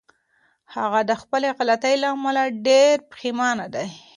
[0.75, 3.85] هغه د خپلې غلطۍ له امله ډېره پښېمانه وه.